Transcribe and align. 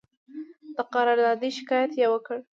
د 0.75 0.77
قراردادي 0.93 1.49
شکایت 1.57 1.91
یې 2.01 2.07
وکړ. 2.13 2.37